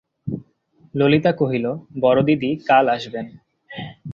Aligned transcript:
ললিতা 0.93 1.31
কহিল, 1.31 1.65
বড়দিদি 1.99 2.51
কাল 2.67 2.85
আসবেন। 2.89 3.25